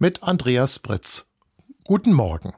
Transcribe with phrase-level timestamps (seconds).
[0.00, 1.26] mit Andreas Britz.
[1.82, 2.54] Guten Morgen.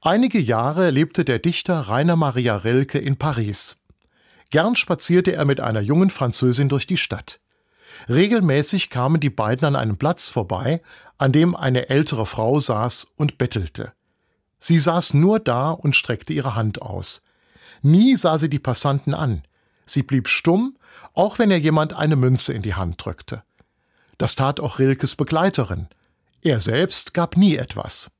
[0.00, 3.76] Einige Jahre lebte der Dichter Rainer Maria Rilke in Paris.
[4.48, 7.40] Gern spazierte er mit einer jungen Französin durch die Stadt.
[8.08, 10.80] Regelmäßig kamen die beiden an einem Platz vorbei,
[11.18, 13.92] an dem eine ältere Frau saß und bettelte.
[14.58, 17.20] Sie saß nur da und streckte ihre Hand aus.
[17.82, 19.42] Nie sah sie die Passanten an.
[19.84, 20.74] Sie blieb stumm,
[21.12, 23.42] auch wenn ihr jemand eine Münze in die Hand drückte.
[24.16, 25.88] Das tat auch Rilkes Begleiterin.
[26.42, 28.10] Er selbst gab nie etwas.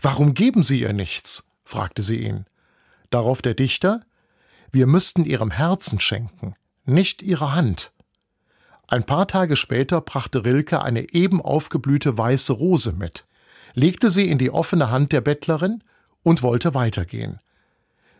[0.00, 1.46] Warum geben Sie ihr nichts?
[1.64, 2.46] fragte sie ihn.
[3.10, 4.00] Darauf der Dichter
[4.70, 7.92] Wir müssten ihrem Herzen schenken, nicht ihrer Hand.
[8.86, 13.24] Ein paar Tage später brachte Rilke eine eben aufgeblühte weiße Rose mit,
[13.72, 15.82] legte sie in die offene Hand der Bettlerin
[16.22, 17.40] und wollte weitergehen.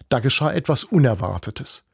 [0.08, 1.84] Da geschah etwas Unerwartetes.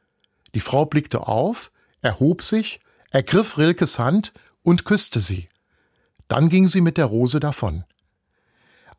[0.55, 2.79] Die Frau blickte auf, erhob sich,
[3.09, 5.49] ergriff Rilkes Hand und küsste sie.
[6.31, 7.83] Dann ging sie mit der Rose davon.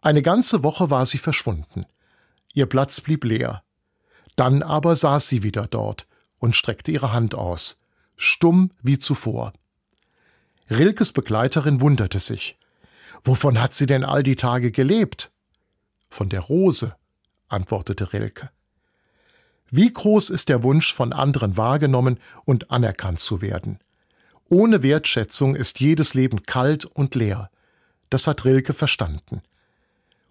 [0.02, 1.86] Eine ganze Woche war sie verschwunden.
[2.52, 3.62] Ihr Platz blieb leer.
[4.36, 6.06] Dann aber saß sie wieder dort
[6.40, 7.78] und streckte ihre Hand aus,
[8.16, 9.54] stumm wie zuvor.
[10.68, 12.58] Rilkes Begleiterin wunderte sich.
[13.24, 15.32] Wovon hat sie denn all die Tage gelebt?
[16.10, 16.96] Von der Rose,
[17.48, 18.50] antwortete Rilke.
[19.70, 23.78] Wie groß ist der Wunsch, von anderen wahrgenommen und anerkannt zu werden?
[24.52, 27.50] Ohne Wertschätzung ist jedes Leben kalt und leer.
[28.10, 29.40] Das hat Rilke verstanden.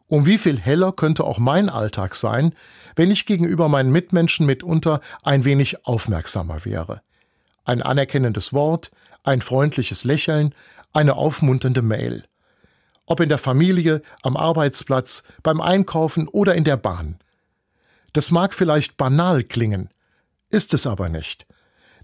[0.06, 2.54] Um wie viel heller könnte auch mein Alltag sein,
[2.96, 7.02] wenn ich gegenüber meinen Mitmenschen mitunter ein wenig aufmerksamer wäre.
[7.66, 8.92] Ein anerkennendes Wort,
[9.24, 10.54] ein freundliches Lächeln,
[10.94, 12.24] eine aufmunternde Mail.
[13.08, 17.18] Ob in der Familie, am Arbeitsplatz, beim Einkaufen oder in der Bahn.
[18.14, 19.90] Das mag vielleicht banal klingen,
[20.52, 21.48] ist es aber nicht.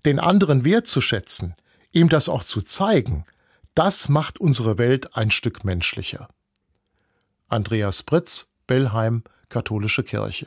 [0.03, 1.53] Den anderen wertzuschätzen,
[1.97, 3.25] ihm das auch zu zeigen,
[3.73, 6.27] das macht unsere Welt ein Stück menschlicher.
[7.47, 10.45] Andreas Britz, Bellheim, Katholische Kirche